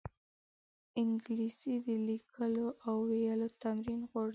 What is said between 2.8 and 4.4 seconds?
او ویلو تمرین غواړي